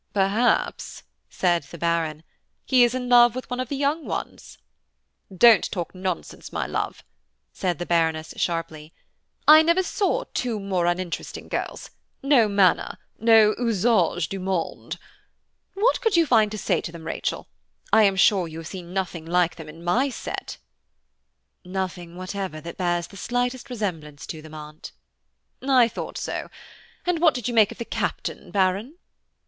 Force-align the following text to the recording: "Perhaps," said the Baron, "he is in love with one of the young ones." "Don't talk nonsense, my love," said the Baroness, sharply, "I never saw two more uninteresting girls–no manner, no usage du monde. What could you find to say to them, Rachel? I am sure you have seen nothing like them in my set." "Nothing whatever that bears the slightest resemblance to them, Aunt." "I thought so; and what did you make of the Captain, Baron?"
"Perhaps," 0.15 1.03
said 1.29 1.61
the 1.69 1.77
Baron, 1.77 2.23
"he 2.65 2.83
is 2.83 2.95
in 2.95 3.07
love 3.07 3.35
with 3.35 3.47
one 3.51 3.59
of 3.59 3.69
the 3.69 3.75
young 3.75 4.03
ones." 4.03 4.57
"Don't 5.31 5.69
talk 5.69 5.93
nonsense, 5.93 6.51
my 6.51 6.65
love," 6.65 7.03
said 7.53 7.77
the 7.77 7.85
Baroness, 7.85 8.33
sharply, 8.37 8.93
"I 9.47 9.61
never 9.61 9.83
saw 9.83 10.23
two 10.33 10.59
more 10.59 10.87
uninteresting 10.87 11.49
girls–no 11.49 12.47
manner, 12.47 12.97
no 13.19 13.53
usage 13.59 14.27
du 14.27 14.39
monde. 14.39 14.97
What 15.75 16.01
could 16.01 16.17
you 16.17 16.25
find 16.25 16.49
to 16.49 16.57
say 16.57 16.81
to 16.81 16.91
them, 16.91 17.03
Rachel? 17.05 17.47
I 17.93 18.01
am 18.01 18.15
sure 18.15 18.47
you 18.47 18.57
have 18.57 18.67
seen 18.69 18.93
nothing 18.95 19.27
like 19.27 19.55
them 19.55 19.69
in 19.69 19.83
my 19.83 20.09
set." 20.09 20.57
"Nothing 21.63 22.15
whatever 22.15 22.59
that 22.59 22.77
bears 22.77 23.05
the 23.05 23.17
slightest 23.17 23.69
resemblance 23.69 24.25
to 24.25 24.41
them, 24.41 24.55
Aunt." 24.55 24.93
"I 25.61 25.87
thought 25.87 26.17
so; 26.17 26.49
and 27.05 27.19
what 27.21 27.35
did 27.35 27.47
you 27.47 27.53
make 27.53 27.71
of 27.71 27.77
the 27.77 27.85
Captain, 27.85 28.49
Baron?" 28.49 28.95